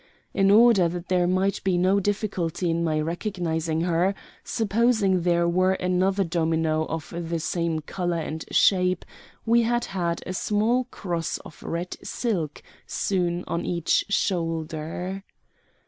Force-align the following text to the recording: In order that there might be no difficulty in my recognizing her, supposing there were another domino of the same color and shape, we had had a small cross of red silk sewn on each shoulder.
In 0.33 0.49
order 0.49 0.89
that 0.89 1.09
there 1.09 1.27
might 1.27 1.63
be 1.63 1.77
no 1.77 1.99
difficulty 1.99 2.71
in 2.71 2.83
my 2.83 2.99
recognizing 2.99 3.81
her, 3.81 4.15
supposing 4.43 5.21
there 5.21 5.47
were 5.47 5.73
another 5.73 6.23
domino 6.23 6.85
of 6.87 7.13
the 7.15 7.39
same 7.39 7.81
color 7.81 8.17
and 8.17 8.43
shape, 8.49 9.05
we 9.45 9.61
had 9.61 9.85
had 9.93 10.23
a 10.25 10.33
small 10.33 10.85
cross 10.85 11.37
of 11.45 11.61
red 11.61 11.97
silk 12.01 12.63
sewn 12.87 13.43
on 13.45 13.63
each 13.63 14.05
shoulder. 14.09 15.21